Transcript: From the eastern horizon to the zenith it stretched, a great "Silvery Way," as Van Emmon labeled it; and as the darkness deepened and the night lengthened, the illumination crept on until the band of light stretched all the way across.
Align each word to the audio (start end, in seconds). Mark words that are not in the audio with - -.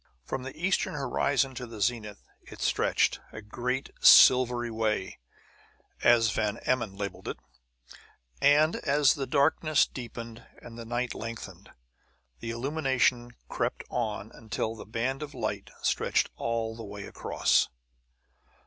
From 0.25 0.41
the 0.41 0.57
eastern 0.59 0.95
horizon 0.95 1.53
to 1.53 1.67
the 1.67 1.79
zenith 1.79 2.23
it 2.41 2.59
stretched, 2.59 3.19
a 3.31 3.39
great 3.39 3.91
"Silvery 4.01 4.71
Way," 4.71 5.19
as 6.03 6.31
Van 6.31 6.57
Emmon 6.65 6.95
labeled 6.95 7.27
it; 7.27 7.37
and 8.41 8.77
as 8.77 9.13
the 9.13 9.27
darkness 9.27 9.85
deepened 9.85 10.43
and 10.59 10.75
the 10.75 10.85
night 10.85 11.13
lengthened, 11.13 11.69
the 12.39 12.49
illumination 12.49 13.33
crept 13.47 13.83
on 13.91 14.31
until 14.33 14.73
the 14.75 14.87
band 14.87 15.21
of 15.21 15.35
light 15.35 15.69
stretched 15.83 16.31
all 16.35 16.75
the 16.75 16.83
way 16.83 17.05
across. 17.05 17.69